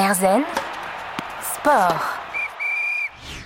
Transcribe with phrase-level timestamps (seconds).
[0.00, 0.46] Erzen
[1.54, 2.00] Sport.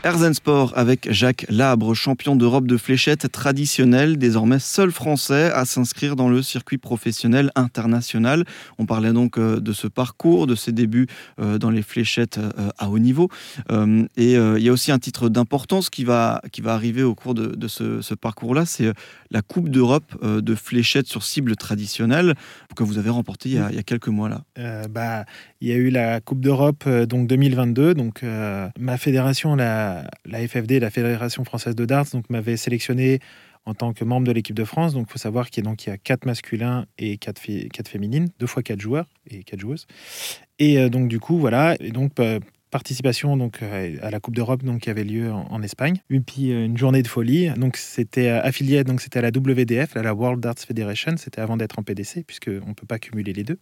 [0.04, 6.14] Erzen Sport avec Jacques Labre, champion d'Europe de fléchettes traditionnelle, désormais seul français à s'inscrire
[6.14, 8.44] dans le circuit professionnel international.
[8.76, 11.06] On parlait donc euh, de ce parcours, de ses débuts
[11.40, 13.30] euh, dans les fléchettes euh, à haut niveau.
[13.70, 17.34] Et il y a aussi un titre d'importance qui va, qui va arriver au cours
[17.34, 18.92] de, ce, parcours-là, c'est
[19.30, 22.34] la Coupe d'Europe de fléchettes sur cible traditionnelle
[22.76, 24.88] que vous avez remportée il, y a quelques mois là.
[24.88, 25.24] bah,
[25.60, 28.22] il y a eu la Coupe d'Europe donc 2022, donc
[28.78, 29.93] ma fédération la
[30.24, 33.20] la, FFD, la Fédération française de darts, donc m'avait sélectionné
[33.66, 34.94] en tant que membre de l'équipe de France.
[34.94, 38.28] Donc, il faut savoir qu'il y, a, y a quatre masculins et quatre, quatre féminines,
[38.38, 39.86] deux fois quatre joueurs et quatre joueuses.
[40.58, 41.76] Et euh, donc, du coup, voilà.
[41.80, 42.12] Et donc,
[42.74, 46.00] participation donc euh, à la Coupe d'Europe donc qui avait lieu en, Espagne.
[46.10, 47.48] Et puis euh, une journée de folie.
[47.50, 51.12] Donc c'était affilié donc c'était à la WDF, à la World Darts Federation.
[51.16, 53.60] C'était avant d'être en PDC puisque on peut pas cumuler les deux.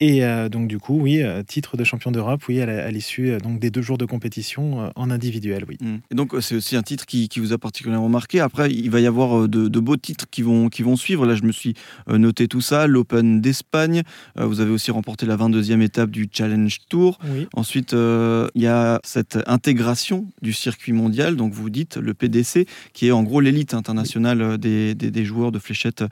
[0.00, 3.38] Et euh, donc du coup, oui, euh, titre de champion d'Europe, oui, à l'issue euh,
[3.38, 5.78] donc des deux jours de compétition en individuel, oui.
[5.80, 5.96] Mmh.
[6.10, 8.40] Et donc c'est aussi un titre qui, qui, vous a particulièrement marqué.
[8.40, 11.26] Après, il va y avoir de, beaux titres qui vont, qui vont suivre.
[11.26, 11.74] Là, je me suis
[12.08, 12.86] noté tout ça.
[12.86, 14.02] L'Open d'Espagne.
[14.36, 17.18] vous avez aussi remporté la 22e étape du Challenge Tour.
[17.52, 21.36] Ensuite, il y a cette intégration du circuit mondial.
[21.36, 25.52] Donc vous dites le PDC, qui est en gros l'élite internationale des, des, des, joueurs
[25.52, 26.04] de fléchettes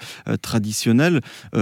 [0.43, 1.21] traditionnelles.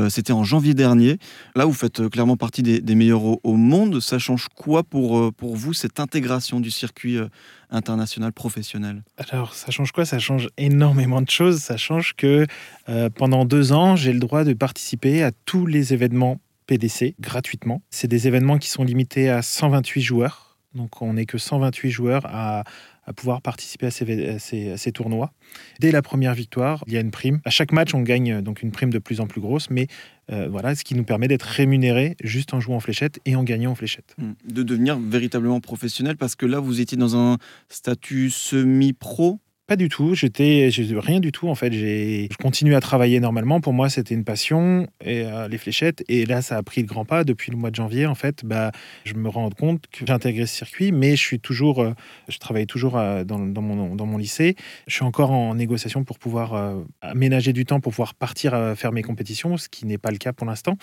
[0.09, 1.19] C'était en janvier dernier.
[1.55, 4.01] Là, vous faites clairement partie des, meilleurs au, monde.
[4.01, 7.29] Ça change quoi pour, euh, pour vous, cette intégration du circuit euh,
[7.71, 9.03] international professionnel?
[9.17, 10.05] Alors, ça change quoi?
[10.05, 11.59] Ça change énormément de choses.
[11.59, 12.47] Ça change que
[12.89, 17.83] euh, pendant deux ans, j'ai le droit de participer à tous les événements PDC gratuitement.
[17.91, 20.59] C'est des événements qui sont limités à 128 joueurs.
[20.75, 22.63] Donc, on n'est que 128 joueurs à,
[23.11, 25.33] à pouvoir participer à ces, tournois.
[25.81, 27.41] Dès la première victoire, il y a une prime.
[27.45, 29.89] À chaque match, on gagne euh, donc une prime de plus en plus grosse, mais
[30.31, 33.43] euh, voilà, ce qui nous permet d'être rémunéré juste en jouant en fléchette et en
[33.43, 34.15] gagnant en fléchette.
[34.17, 34.33] Mmh.
[34.49, 39.89] De devenir véritablement professionnel, parce que là, vous étiez dans un statut semi-pro pas du
[39.89, 40.17] tout.
[40.17, 41.73] J'étais, rien du tout en fait.
[41.73, 43.61] J'ai, je continue à travailler normalement.
[43.61, 46.03] Pour moi, c'était une passion et euh, les fléchettes.
[46.09, 48.05] Et là, ça a pris le grand pas depuis le mois de janvier.
[48.07, 48.73] En fait, bah,
[49.05, 51.93] je me rends compte que j'ai intégré ce circuit, mais je suis toujours, euh,
[52.27, 54.57] je travaille toujours euh, dans, mon, dans mon lycée.
[54.89, 59.03] Je suis encore en négociation pour pouvoir aménager du temps pour pouvoir partir faire mes
[59.03, 60.77] compétitions, ce qui n'est pas le cas pour l'instant,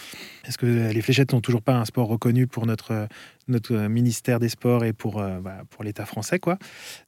[0.44, 3.08] parce que les fléchettes sont toujours pas un sport reconnu pour notre
[3.48, 6.40] notre ministère des Sports et pour, bah, pour l'État français.
[6.40, 6.58] Quoi.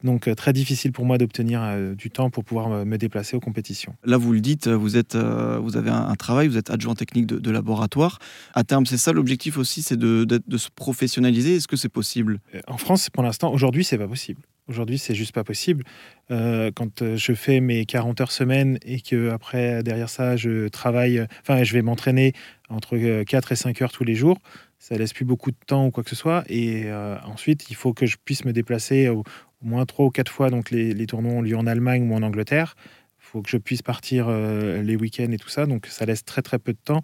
[0.03, 3.95] Donc très difficile pour moi d'obtenir euh, du temps pour pouvoir me déplacer aux compétitions.
[4.03, 7.25] Là, vous le dites, vous, êtes, euh, vous avez un, travail, vous êtes adjoint technique
[7.25, 8.19] de, laboratoire.
[8.53, 11.55] À terme, c'est ça l'objectif aussi, c'est de, de, se professionnaliser.
[11.55, 12.39] Est-ce que c'est possible?
[12.53, 14.41] Euh, En France, pour l'instant, aujourd'hui, c'est pas possible.
[14.67, 15.83] Aujourd'hui, c'est juste pas possible.
[16.29, 21.63] quand je fais mes 40 heures semaine et que après derrière ça, je travaille, enfin,
[21.63, 22.33] je vais m'entraîner
[22.69, 24.37] entre 4 et 5 heures tous les jours,
[24.79, 26.43] ça laisse plus beaucoup de temps ou quoi que ce soit.
[26.47, 26.89] Et
[27.25, 29.23] ensuite, il faut que je puisse me déplacer au,
[29.61, 30.49] moins trois ou quatre fois.
[30.49, 32.75] Donc les, tournois ont lieu en Allemagne ou en Angleterre.
[33.19, 35.65] Il faut que je puisse partir euh, les week-ends et tout ça.
[35.65, 37.01] Donc ça laisse très très peu de temps.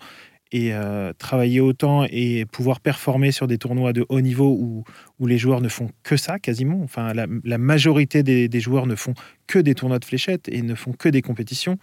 [0.52, 4.84] Et euh, travailler autant et pouvoir performer sur des tournois de haut niveau où,
[5.19, 6.81] où les joueurs ne font que ça quasiment.
[6.84, 9.16] Enfin, la, majorité des, joueurs ne font
[9.47, 11.78] que des tournois de fléchettes et ne font que des compétitions.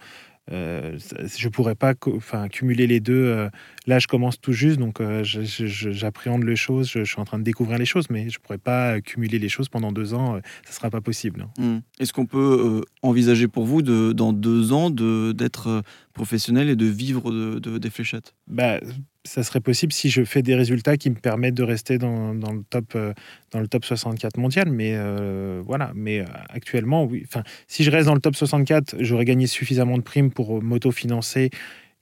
[0.51, 0.97] Euh,
[1.37, 3.13] je pourrais pas enfin, cumuler les deux.
[3.13, 3.49] Euh,
[3.87, 7.43] là, je commence tout juste, donc euh, j'appréhende les choses, je, suis en train de
[7.43, 10.89] découvrir les choses, mais je pourrais pas cumuler les choses pendant deux ans, ça sera
[10.89, 11.47] pas possible.
[11.57, 11.77] Mmh.
[11.99, 15.83] Est-ce qu'on peut envisager pour vous, de, dans deux ans, d'être
[16.13, 18.35] professionnel et de vivre de, des fléchettes?
[18.47, 18.79] Bah,
[19.25, 22.63] ça serait possible si je fais des résultats qui me permettent de rester dans, le,
[22.69, 23.13] top, euh,
[23.51, 24.69] dans le top 64 mondial.
[24.69, 27.23] Mais euh, voilà, mais euh, actuellement, oui.
[27.25, 31.51] Enfin, si je reste dans le top 64, j'aurais gagné suffisamment de primes pour m'auto-financer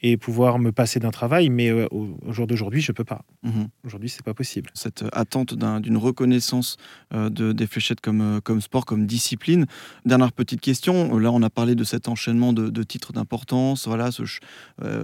[0.04, 3.22] et pouvoir me passer d'un travail, mais euh, au, jour d'aujourd'hui, je peux pas.
[3.44, 3.68] Mhm.
[3.86, 4.70] Aujourd'hui, c'est pas possible.
[4.74, 6.78] Cette attente d'une reconnaissance
[7.14, 9.66] euh, de, des fléchettes comme, euh, comme sport, comme discipline.
[10.06, 11.18] Dernière petite question.
[11.18, 13.88] Là, on a parlé de cet enchaînement de, titres d'importance.
[13.88, 14.24] Voilà, ce,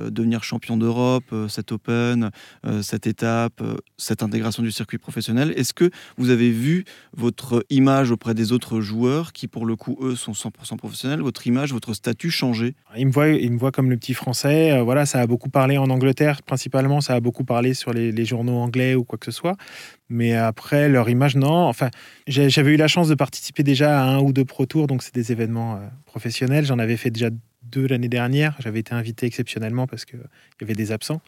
[0.09, 2.31] devenir champion d'Europe, cette Open,
[2.81, 3.61] cette étape,
[3.97, 5.53] cette intégration du circuit professionnel.
[5.55, 6.85] Est-ce que vous avez vu
[7.15, 11.45] votre image auprès des autres joueurs qui, pour le coup, eux, sont 100% professionnels, votre
[11.45, 12.75] image, votre statut changer?
[12.97, 15.77] Ils me voient, ils me voient comme le petit Français voilà, ça a beaucoup parlé
[15.77, 19.33] en Angleterre, principalement, ça a beaucoup parlé sur les, journaux anglais ou quoi que ce
[19.33, 19.57] soit.
[20.07, 21.65] Mais après, leur image, non.
[21.67, 21.89] Enfin,
[22.25, 25.13] j'avais eu la chance de participer déjà à un ou deux Pro Tours, donc c'est
[25.13, 26.63] des événements euh, professionnels.
[26.63, 27.29] J'en avais fait déjà
[27.63, 28.55] deux l'année dernière.
[28.59, 30.21] J'avais été invité exceptionnellement parce qu'il
[30.61, 31.19] y avait des absents.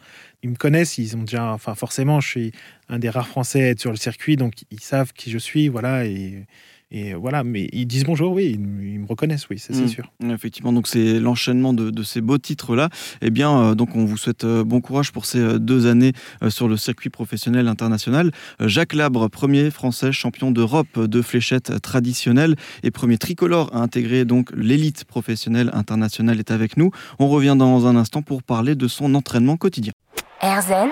[0.42, 2.52] Ils me connaissent, ils ont déjà, enfin, forcément, je suis
[2.88, 5.68] un des rares Français à être sur le circuit, donc ils savent qui je suis,
[5.68, 6.06] voilà.
[6.06, 6.46] Et
[6.92, 8.60] Et voilà, mais ils disent bonjour, oui, ils,
[9.00, 9.88] me reconnaissent, oui, ça c'est Mm.
[9.90, 10.12] sûr.
[10.28, 12.90] Effectivement, donc c'est l'enchaînement de, de ces beaux titres-là.
[13.22, 16.14] Eh bien, euh, donc on vous souhaite euh, bon courage pour ces euh, deux années
[16.42, 18.32] euh, sur le circuit professionnel international.
[18.60, 24.26] Euh, Jacques Labre, premier français champion d'Europe de fléchettes traditionnelles et premier tricolore à intégrer
[24.26, 26.90] donc l'élite professionnelle internationale est avec nous.
[27.20, 29.94] On revient dans un instant pour parler de son entraînement quotidien.
[30.42, 30.90] Erzen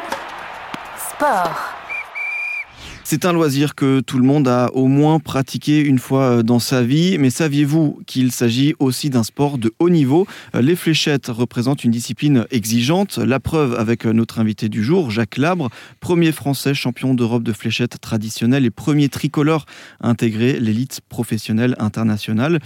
[1.16, 1.77] Sport.
[3.10, 6.60] C'est un loisir que tout le monde a au moins pratiqué une fois euh, dans
[6.60, 10.28] sa vie, mais saviez-vous qu'il s'agit aussi d'un sport de haut niveau?
[10.56, 15.10] Euh, Les fléchettes représentent une discipline exigeante, la preuve avec euh, notre invité du jour,
[15.10, 15.70] Jacques Labre,
[16.02, 19.68] premier français champion d'Europe de fléchettes traditionnelles et premier tricolore
[20.02, 22.60] à intégrer l'élite professionnelle internationale.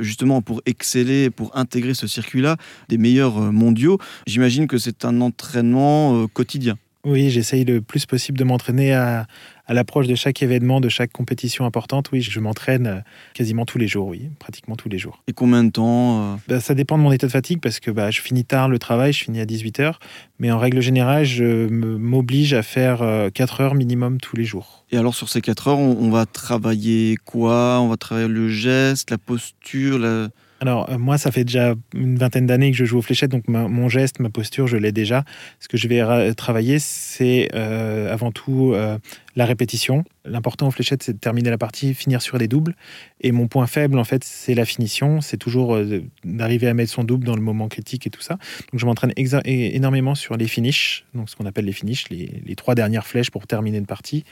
[0.00, 2.56] Justement, pour exceller, pour intégrer ce circuit-là
[2.88, 6.78] des meilleurs mondiaux, j'imagine que c'est un entraînement quotidien.
[7.04, 9.26] Oui, j'essaye le plus possible de m'entraîner à,
[9.66, 12.12] à l'approche de chaque événement, de chaque compétition importante.
[12.12, 13.00] Oui, je m'entraîne euh,
[13.34, 15.22] quasiment tous les jours, oui, pratiquement tous les jours.
[15.26, 17.90] Et combien de temps euh, Bah, ça dépend de mon état de fatigue parce que
[17.90, 19.94] bah, je finis tard le travail, je finis à 18h.
[20.38, 24.84] Mais en règle générale, je m'oblige à faire euh, 4 heures minimum tous les jours.
[24.92, 27.80] Et alors sur ces 4 heures, on, on va travailler quoi?
[27.80, 30.28] On va travailler le geste, la posture, la...
[30.62, 33.48] Alors, euh, moi, ça fait déjà une vingtaine d'années que je joue aux fléchettes, donc
[33.48, 35.24] mon geste, ma posture, je l'ai déjà.
[35.58, 38.96] Ce que je vais ra- travailler, c'est euh, avant tout euh,
[39.34, 40.04] la répétition.
[40.24, 42.74] L'important aux fléchettes, c'est de terminer la partie, finir sur des doubles.
[43.20, 45.20] Et mon point faible, en fait, c'est la finition.
[45.20, 48.34] C'est toujours euh, d'arriver à mettre son double dans le moment critique et tout ça.
[48.72, 52.54] Donc, je m'entraîne énormément sur les finishes, donc ce qu'on appelle les finishes, les, les
[52.56, 54.24] trois dernières flèches pour terminer une partie,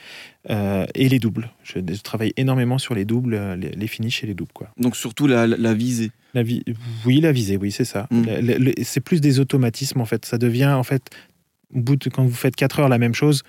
[0.51, 1.51] euh, et les doubles.
[1.63, 4.69] Je, je travaille énormément sur les doubles, euh, les, les finishes et les doubles, quoi.
[4.79, 6.11] Donc surtout la, la- la visée.
[6.35, 6.63] La vi-
[7.07, 8.07] oui, la visée, oui, c'est ça.
[8.11, 8.25] Mm.
[8.83, 10.25] C'est plus des automatismes, en fait.
[10.25, 11.11] Ça devient, en fait,
[11.75, 13.43] au bout de, quand vous faites 4 heures la même chose,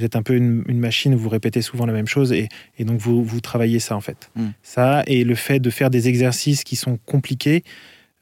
[0.00, 2.48] vous êtes un peu une, une machine, vous répétez souvent la même chose, et,
[2.78, 4.30] et donc vous, vous travaillez ça, en fait.
[4.34, 4.46] Mm.
[4.62, 7.62] Ça, et le fait de faire des exercices qui sont compliqués,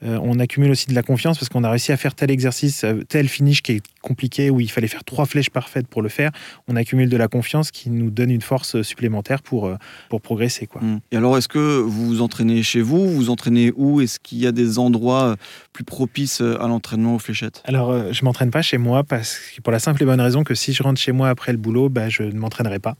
[0.05, 2.85] euh, on accumule aussi de la confiance parce qu'on a réussi à faire tel exercice,
[2.85, 6.09] euh, tel finish qui est compliqué, où il fallait faire trois flèches parfaites pour le
[6.09, 6.31] faire.
[6.69, 9.77] On accumule de la confiance qui nous donne une force supplémentaire pour, euh,
[10.09, 10.81] pour progresser, quoi.
[10.83, 11.01] Mm.
[11.13, 13.09] Et alors est-ce que vous vous entraînez chez vous?
[13.09, 14.01] Vous vous entraînez où?
[14.01, 15.37] Est-ce qu'il y a des endroits euh,
[15.79, 17.63] plus propices euh, à l'entraînement aux fléchettes?
[17.65, 20.43] Alors, euh, je m'entraîne pas chez moi parce que pour la simple et bonne raison
[20.43, 22.97] que si je rentre chez moi après le boulot, bah, je ne m'entraînerai pas.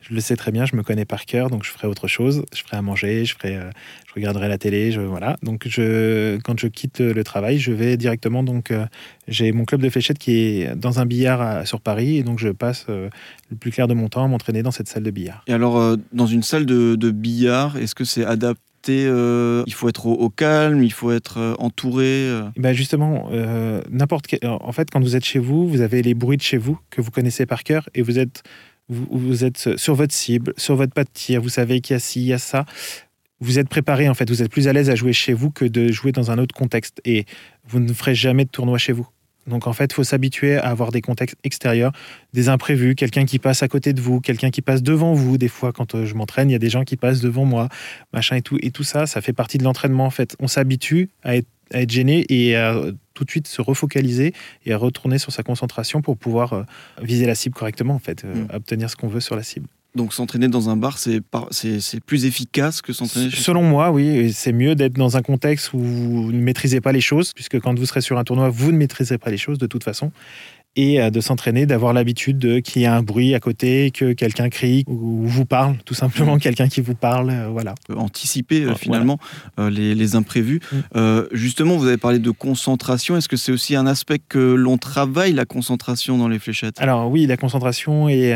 [0.00, 2.44] Je le sais très bien, je me connais par cœur, donc je ferai autre chose.
[2.54, 3.70] Je ferai à manger, je ferai, euh,
[4.06, 5.38] je regarderai la télé, je, voilà.
[5.42, 8.42] Donc, je, quand je quitte le travail, je vais directement.
[8.42, 8.86] Donc, euh,
[9.28, 10.32] j'ai mon club de fléchettes qui
[10.62, 13.08] est dans un billard à- sur Paris, et donc je passe euh,
[13.50, 15.42] le plus clair de mon temps à m'entraîner dans cette salle de billard.
[15.46, 19.74] Et alors euh, dans une salle de, de billard, est-ce que c'est adapté euh, Il
[19.74, 22.42] faut être au, au calme, il faut être euh, entouré euh?
[22.56, 26.00] Et ben justement, euh, n'importe quel- En fait, quand vous êtes chez vous, vous avez
[26.02, 28.42] les bruits de chez vous que vous connaissez par cœur et vous êtes,
[28.88, 31.42] vous, vous êtes sur votre cible, sur votre pas de tir.
[31.42, 32.64] Vous savez qu'il y a ci, il y a ça.
[33.40, 34.28] Vous êtes préparé en fait.
[34.28, 36.54] Vous êtes plus à l'aise à jouer chez vous que de jouer dans un autre
[36.54, 37.00] contexte.
[37.04, 37.24] Et
[37.66, 39.08] vous ne ferez jamais de tournoi chez vous.
[39.46, 41.92] Donc en fait, il faut s'habituer à avoir des contextes extérieurs,
[42.32, 45.38] des imprévus, quelqu'un qui passe à côté de vous, quelqu'un qui passe devant vous.
[45.38, 47.68] Des fois, quand euh, je m'entraîne, il y a des gens qui passent devant moi,
[48.12, 48.58] machin et tout.
[48.62, 50.36] Et tout ça, ça fait partie de l'entraînement en fait.
[50.40, 54.34] On s'habitue à être, à être gêné et à euh, tout de suite se refocaliser
[54.66, 56.62] et à retourner sur sa concentration pour pouvoir euh,
[57.02, 58.54] viser la cible correctement en fait, Mm.
[58.54, 59.66] obtenir ce qu'on veut sur la cible.
[59.96, 61.48] Donc s'entraîner dans un bar, c'est par-
[62.06, 65.78] plus efficace que s'entraîner chez Selon moi, oui, c'est mieux d'être dans un contexte où
[65.80, 68.76] vous ne maîtrisez pas les choses, puisque quand vous serez sur un tournoi, vous ne
[68.76, 70.12] maîtrisez pas les choses de toute façon.
[70.82, 74.14] Et euh, de s'entraîner, d'avoir l'habitude de qu'il y ait un bruit à côté, que
[74.14, 77.74] quelqu'un crie ou vous parle, tout simplement quelqu'un qui vous parle, euh, voilà.
[77.94, 78.78] anticiper euh, Voilà.
[78.78, 79.18] finalement
[79.58, 80.60] euh, les, les imprévus.
[80.60, 80.76] Mm.
[80.96, 83.12] Euh, justement, vous avez parlé de concentration.
[83.18, 86.80] Est-ce que c'est aussi un aspect que l'on travaille, la concentration dans les fléchettes?
[86.80, 88.30] Alors oui, la concentration et,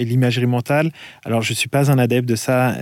[0.00, 0.92] et l'imagerie mentale.
[1.24, 2.74] Alors je ne suis pas un adepte de ça,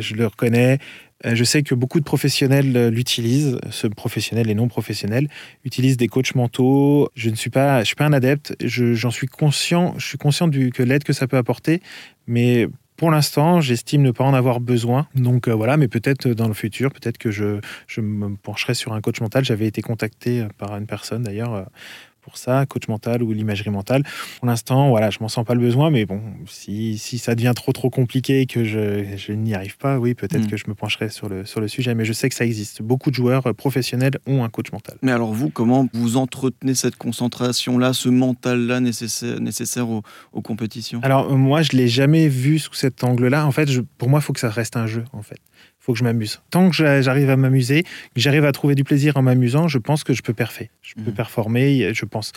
[0.00, 0.78] je le reconnais.
[1.24, 5.28] Euh, Je sais que beaucoup de professionnels euh, l'utilisent, ceux professionnels et non professionnels
[5.64, 7.08] utilisent des coachs mentaux.
[7.14, 8.54] Je ne suis pas, je suis pas un adepte.
[8.62, 9.94] Je- J'en suis conscient.
[9.98, 11.80] Je suis conscient du, que l'aide que ça peut apporter,
[12.26, 15.06] mais pour l'instant, j'estime ne pas en avoir besoin.
[15.14, 18.92] Donc euh, voilà, mais peut-être dans le futur, peut-être que je, je me pencherai sur
[18.94, 19.44] un coach mental.
[19.44, 21.66] J'avais été contacté par une personne d'ailleurs
[22.26, 24.02] pour ça, coach mental ou l'imagerie mentale.
[24.40, 27.52] Pour l'instant, voilà, je m'en sens pas le besoin, mais bon, si, si ça devient
[27.56, 30.50] trop trop compliqué et que je, je n'y arrive pas, oui, peut-être Mm.
[30.50, 31.94] que je me pencherai sur le, sur le sujet.
[31.94, 32.82] Mais je sais que ça existe.
[32.82, 34.96] Beaucoup de joueurs euh, professionnels ont un coach mental.
[35.02, 40.02] Mais alors vous, comment vous entretenez cette concentration-là, ce mental-là nécessaire, nécessaire aux,
[40.32, 41.00] aux compétitions?
[41.04, 43.46] Alors moi, je l'ai jamais vu sous cet angle-là.
[43.46, 45.04] En fait, je- pour moi, il faut que ça reste un jeu.
[45.12, 45.38] En fait,
[45.86, 46.40] faut que je m'amuse.
[46.50, 47.88] Tant que j'arrive à m'amuser, que
[48.20, 50.68] j'arrive à trouver du plaisir en m'amusant, je pense que je peux perfer.
[50.82, 51.14] Je peux Mhm.
[51.14, 52.32] performer, je pense.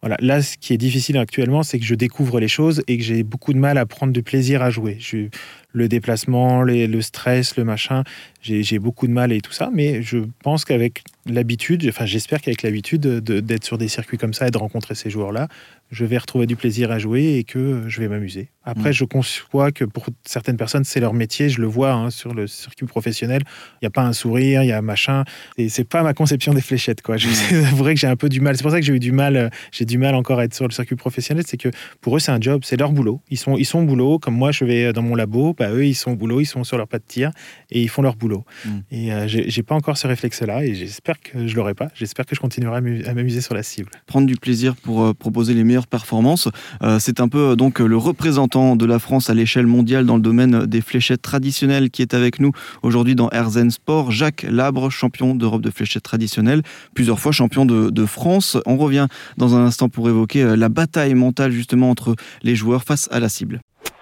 [0.00, 0.16] Voilà.
[0.20, 3.22] Là, ce qui est difficile actuellement, c'est que je découvre les choses et que j'ai
[3.22, 4.96] beaucoup de mal à prendre du plaisir à jouer.
[5.00, 5.28] Je-
[5.72, 8.04] le déplacement, les- le stress, le machin,
[8.42, 12.62] j'ai beaucoup de mal et tout ça, mais je pense qu'avec l'habitude, enfin j'espère qu'avec
[12.62, 15.48] l'habitude de- d'être sur des circuits comme ça et de rencontrer ces joueurs-là,
[15.94, 18.50] je vais retrouver du plaisir à jouer et que je vais m'amuser.
[18.66, 18.94] Après, Mm.
[18.94, 22.46] je conçois que pour certaines personnes, c'est leur métier, je le vois hein, sur le
[22.46, 23.42] circuit professionnel,
[23.74, 25.24] il n'y a pas un sourire, il y a un machin,
[25.58, 27.00] et c'est pas ma conception des fléchettes.
[27.02, 27.16] Quoi.
[27.18, 27.32] Je Mm.
[27.32, 29.12] c'est vrai que j'ai un peu du mal, c'est pour ça que j'ai eu du
[29.12, 31.68] mal, euh, j'ai du mal encore à être sur le circuit professionnel, c'est que
[32.00, 33.20] pour eux, c'est un job, c'est leur boulot.
[33.30, 35.84] Ils sont, ils sont au boulot, comme moi, je vais dans mon labo, bah, eux,
[35.86, 37.30] ils sont au boulot, ils sont sur leur plat de tir
[37.70, 38.44] et ils font leur boulot.
[38.64, 38.70] Mm.
[38.90, 41.88] Et euh, j'ai pas encore ce réflexe-là et j'espère que je l'aurai pas.
[41.94, 43.90] J'espère que je continuerai à m'amu- à m'amuser sur la cible.
[44.06, 46.48] prendre du plaisir pour euh, proposer les meilleures performances.
[46.82, 50.16] Euh, c'est un peu euh, donc le représentant de la France à l'échelle mondiale dans
[50.16, 54.10] le domaine des fléchettes traditionnelles qui est avec nous aujourd'hui dans Herzen Sport.
[54.10, 56.62] Jacques Labre, champion d'Europe de fléchettes traditionnelles,
[56.94, 58.56] plusieurs fois champion de, de France.
[58.66, 62.84] On revient dans un instant pour évoquer euh, la bataille mentale justement entre les joueurs
[62.84, 63.60] face à la cible.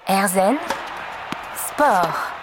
[0.08, 0.56] Erzen
[1.68, 2.41] Sport.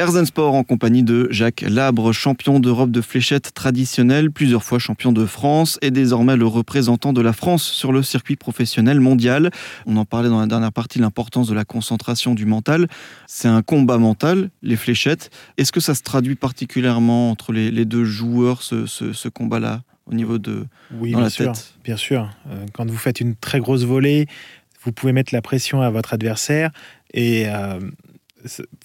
[0.00, 5.10] Herzen Sport en compagnie de Jacques Labre, champion d'Europe de fléchettes traditionnelles, plusieurs fois champion
[5.10, 9.50] de France et désormais le représentant de la France sur le circuit professionnel mondial.
[9.86, 12.86] On en parlait dans la dernière partie, l'importance de la concentration du mental.
[13.26, 15.30] C'est un combat mental, les fléchettes.
[15.56, 19.82] Est-ce que ça se traduit particulièrement entre les, les deux joueurs, ce, ce- ce combat-là,
[20.06, 21.52] au niveau de Oui, dans bien la sûr.
[21.52, 21.74] tête?
[21.82, 22.30] Bien sûr.
[22.48, 24.26] Euh, quand vous faites une très grosse volée,
[24.84, 26.70] vous pouvez mettre la pression à votre adversaire
[27.12, 27.80] et euh,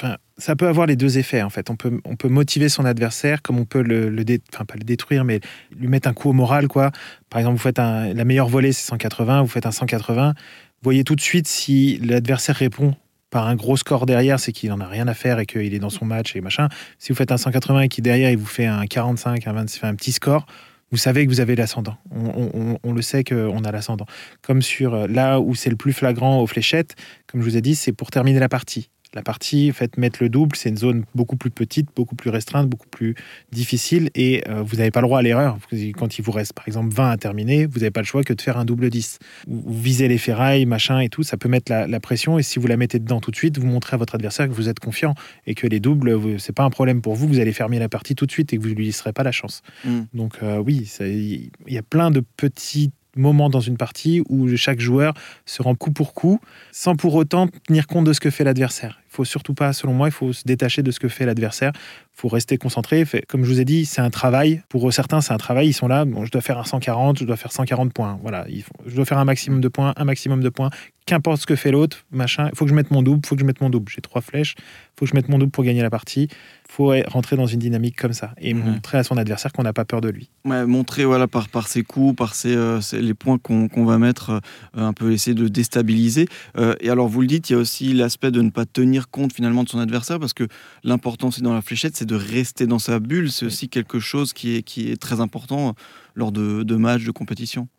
[0.01, 1.69] enfin, ça peut avoir les deux effets en fait.
[1.69, 4.13] On peut, on peut motiver son adversaire comme on peut le,
[4.53, 5.39] enfin, pas le détruire, mais
[5.77, 6.91] lui mettre un coup au moral quoi.
[7.29, 10.33] Par exemple, vous faites un, la meilleure volée c'est 180, vous faites un 180,
[10.81, 12.95] voyez tout de suite si l'adversaire répond
[13.29, 15.79] par un gros score derrière, c'est qu'il en a rien à faire et qu'il est
[15.79, 16.67] dans son match et machin.
[16.99, 19.77] Si vous faites un 180 et qui derrière il vous fait un 45, un 26,
[19.79, 20.45] enfin, un petit score,
[20.91, 21.97] vous savez que vous avez l'ascendant.
[22.11, 24.05] On, on- on- on le sait qu'on a l'ascendant.
[24.43, 27.61] Comme sur euh, là où c'est le plus flagrant aux fléchettes, comme je vous ai
[27.61, 28.89] dit, c'est pour terminer la partie.
[29.13, 32.67] La partie, faites mettre le double, c'est une zone beaucoup plus petite, beaucoup plus restreinte,
[32.67, 33.15] beaucoup plus
[33.51, 35.57] difficile et euh, vous n'avez pas le droit à l'erreur.
[35.95, 38.33] Quand il vous reste par exemple 20 à terminer, vous n'avez pas le choix que
[38.33, 39.19] de faire un double 10.
[39.47, 42.59] Vous visez les ferrailles, machin et tout, ça peut mettre la, la pression et si
[42.59, 44.79] vous la mettez dedans tout de suite, vous montrez à votre adversaire que vous êtes
[44.79, 45.15] confiant
[45.45, 48.15] et que les doubles, c'est pas un problème pour vous, vous allez fermer la partie
[48.15, 49.61] tout de suite et que vous ne lui laisserez pas la chance.
[49.85, 50.01] Mm.
[50.13, 54.79] Donc euh, oui, il y a plein de petits moments dans une partie où chaque
[54.79, 55.13] joueur
[55.45, 56.39] se rend coup pour coup
[56.71, 59.02] sans pour autant tenir compte de ce que fait l'adversaire.
[59.13, 61.71] Il faut surtout pas, selon moi, il faut se détacher de ce que fait l'adversaire.
[62.15, 63.05] Faut rester concentré.
[63.27, 64.61] Comme je vous ai dit, c'est un travail.
[64.69, 65.67] Pour certains, c'est un travail.
[65.69, 66.05] Ils sont là.
[66.05, 68.19] Bon, je dois faire un 140, je dois faire 140 points.
[68.21, 68.45] Voilà,
[68.85, 70.69] je dois faire un maximum de points, un maximum de points.
[71.05, 72.47] Qu'importe ce que fait l'autre, machin.
[72.53, 73.19] Il faut que je mette mon double.
[73.25, 73.91] Il faut que je mette mon double.
[73.93, 74.55] J'ai trois flèches.
[74.57, 74.63] Il
[74.99, 76.29] faut que je mette mon double pour gagner la partie.
[76.69, 78.63] Il faut rentrer dans une dynamique comme ça et Mhm.
[78.63, 80.29] montrer à son adversaire qu'on n'a pas peur de lui.
[80.45, 83.97] Ouais, montrer voilà, par, par ses coups, par ses, euh, ses- les points qu'on va
[83.97, 84.39] mettre, euh,
[84.75, 86.27] un peu essayer de déstabiliser.
[86.57, 89.09] Euh, et alors, vous le dites, il y a aussi l'aspect de ne pas tenir
[89.09, 90.47] compte finalement de son adversaire, parce que
[90.85, 93.31] l'important aussi dans la fléchette, c'est de rester dans sa bulle.
[93.31, 95.73] C'est aussi quelque chose qui est, qui est très important
[96.15, 97.69] lors de, de matchs, de compétition.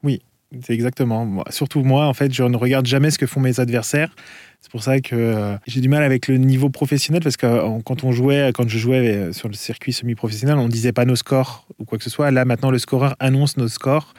[0.62, 1.44] C'est exactement.
[1.50, 4.14] Surtout moi, en fait, je ne regarde jamais ce que font mes adversaires.
[4.62, 7.80] C'est pour ça que euh, j'ai du mal avec le niveau professionnel parce que euh,
[7.84, 11.16] quand on jouait, quand je jouais euh, sur le circuit semi-professionnel, on disait pas nos
[11.16, 12.30] scores ou quoi que ce soit.
[12.30, 14.14] Là, maintenant, le scoreur annonce nos scores.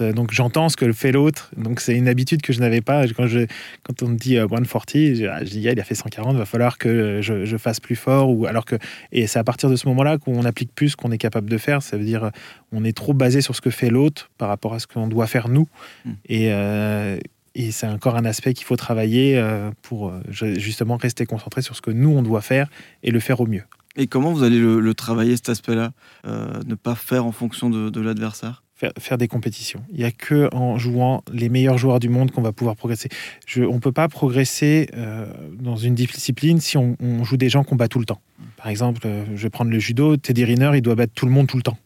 [0.00, 1.50] Euh, donc j'entends ce que fait l'autre.
[1.56, 3.06] Donc c'est une habitude que je n'avais pas.
[3.08, 3.46] Quand, je,
[3.82, 6.36] quand on me dit euh, 140, je, ah, je dis ah, il a fait 140,
[6.36, 8.30] va falloir que euh, je, je fasse plus fort.
[8.30, 8.76] Ou alors que
[9.10, 11.58] et c'est à partir de ce moment-là qu'on applique plus ce qu'on est capable de
[11.58, 11.82] faire.
[11.82, 12.30] Ça veut dire euh,
[12.72, 15.26] on est trop basé sur ce que fait l'autre par rapport à ce qu'on doit
[15.26, 15.66] faire nous.
[16.04, 16.10] Mm.
[16.28, 17.18] Et, euh,
[17.54, 21.62] et c'est encore un aspect qu'il faut travailler euh, pour euh, ju- justement rester concentré
[21.62, 22.68] sur ce que nous on doit faire
[23.02, 23.64] et le faire au mieux.
[23.96, 25.90] Et comment vous allez le, le travailler, cet aspect-là
[26.26, 28.62] Euh, Ne pas faire en fonction de, de l'adversaire?
[28.98, 29.82] Faire, des compétitions.
[29.90, 33.10] Il n'y a que en jouant les meilleurs joueurs du monde qu'on va pouvoir progresser.
[33.58, 35.26] On ne peut pas progresser euh,
[35.58, 38.22] dans une discipline si on, joue des gens qu'on bat tout le temps.
[38.56, 41.32] Par exemple, euh, je vais prendre le judo, Teddy Riner, il doit battre tout le
[41.32, 41.76] monde tout le temps.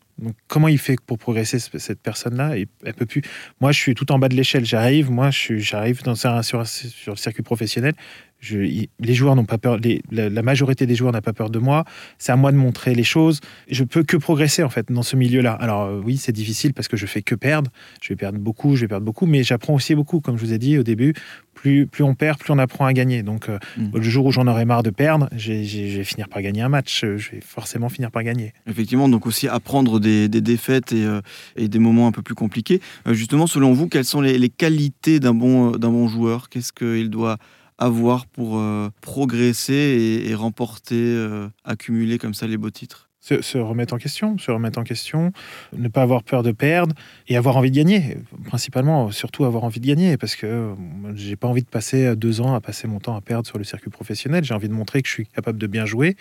[0.47, 2.55] Comment il fait pour progresser ce- cette personne-là?
[2.85, 3.23] Elle peut plus.
[3.61, 4.65] Moi, je suis tout en bas de l'échelle.
[4.65, 5.11] J'arrive.
[5.11, 7.95] Moi, j'arrive dans sur, sur le circuit professionnel.
[8.41, 9.79] Je, les joueurs n'ont pas peur.
[9.79, 11.85] les- la, la majorité des joueurs n'a pas peur de moi.
[12.19, 13.41] C'est à moi de montrer les choses.
[13.71, 15.53] Je peux que progresser en fait dans ce milieu-là.
[15.55, 17.71] Alors euh, oui, c'est difficile parce que je fais que perdre.
[18.03, 18.77] Je vais perdre beaucoup.
[18.77, 20.21] Je vais perdre beaucoup, mais j'apprends aussi beaucoup.
[20.21, 21.15] Comme je vous ai dit au début,
[21.55, 23.23] plus plus on perd, plus on apprend à gagner.
[23.23, 23.91] Donc euh, Mm.
[23.95, 27.03] le jour où j'en aurai marre de perdre, je vais finir par gagner un match.
[27.03, 28.53] Euh, Je vais forcément finir par gagner.
[28.67, 31.21] Effectivement, donc aussi apprendre des, des défaites et, euh,
[31.57, 32.81] et des moments un peu plus compliqués.
[33.11, 36.49] Justement, selon vous, quelles sont les, les qualités d'un bon, d'un bon joueur?
[36.51, 37.39] Qu'est-ce qu'il doit
[37.79, 38.63] avoir pour
[39.01, 41.29] progresser et, remporter,
[41.65, 45.33] accumuler comme ça les beaux titres se, remettre en question, se remettre en question,
[45.77, 46.95] ne pas avoir peur de perdre
[47.27, 48.19] et avoir envie de gagner.
[48.45, 50.75] Principalement, surtout avoir envie de gagner, parce que
[51.15, 53.65] j'ai pas envie de passer deux ans à passer mon temps à perdre sur le
[53.65, 54.45] circuit professionnel.
[54.45, 56.17] J'ai envie de montrer que je suis capable de bien jouer.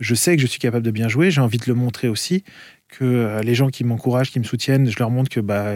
[0.00, 1.30] Je sais que je suis capable de bien jouer.
[1.30, 2.42] J'ai envie de le montrer aussi
[2.88, 5.72] que euh, les gens qui m'encouragent, qui me soutiennent, je leur montre que bah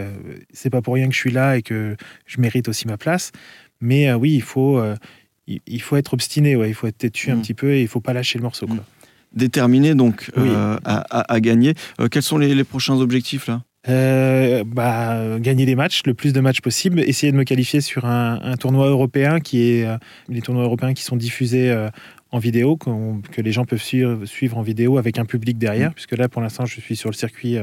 [0.53, 1.95] c'est pas pour rien que je suis là et que
[2.25, 3.31] je mérite aussi ma place.
[3.81, 4.95] Mais euh, oui, il faut euh,
[5.47, 7.41] il, faut être obstiné, ouais, il faut être têtu un mmh.
[7.41, 8.67] petit peu et il faut pas lâcher le morceau.
[8.67, 8.77] Quoi.
[8.77, 8.85] Mmh
[9.33, 11.73] déterminé donc euh, à, gagner.
[11.99, 13.63] Euh, quels sont les, prochains objectifs là?
[13.89, 18.05] Euh, bah, gagner des matchs, le plus de matchs possible, essayer de me qualifier sur
[18.05, 19.87] un, tournoi européen qui est
[20.29, 21.75] les tournois européens qui sont diffusés
[22.29, 25.95] en vidéo, que les gens peuvent suivre, suivre, en vidéo avec un public derrière, mmh.
[25.95, 27.57] puisque là pour l'instant je suis sur le circuit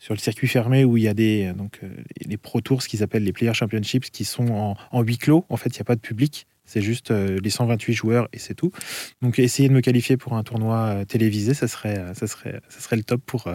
[0.00, 1.80] sur le circuit fermé où il y a des donc
[2.26, 5.44] les Pro Tours, ce qu'ils appellent les Player Championships, qui sont en, en huis clos.
[5.48, 6.46] En fait, il n'y a pas de public.
[6.66, 8.72] C'est juste euh, les 128 joueurs et c'est tout.
[9.20, 12.60] Donc essayer de me qualifier pour un tournoi euh, télévisé, ça serait, euh, ça serait,
[12.68, 13.48] ça serait le top pour,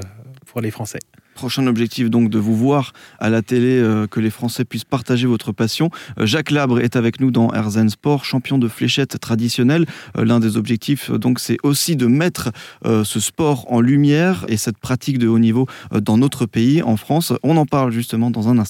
[0.45, 0.99] pour les Français.
[1.33, 5.53] Prochain objectif donc de vous voir à la télé, que les Français puissent partager votre
[5.53, 5.89] passion.
[6.17, 9.85] Jacques Labre est avec nous dans Herzen Sport, champion de fléchette traditionnelle.
[10.17, 12.51] L'un des objectifs donc c'est aussi de mettre
[12.83, 17.31] ce sport en lumière et cette pratique de haut niveau dans notre pays, en France.
[17.41, 18.67] On en parle justement dans un instant.